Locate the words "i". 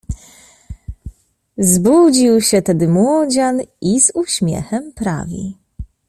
3.81-4.01